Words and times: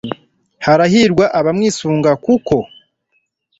harahirwa 0.65 1.25
abamwisunga, 1.39 2.11
kuko 2.25 2.55